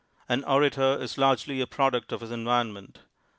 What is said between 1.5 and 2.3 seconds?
a product of